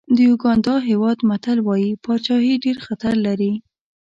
د 0.15 0.17
یوګانډا 0.29 0.75
هېواد 0.89 1.17
متل 1.29 1.57
وایي 1.67 1.91
پاچاهي 2.03 2.53
ډېر 2.63 2.77
خطر 2.85 3.13
لري. 3.25 3.53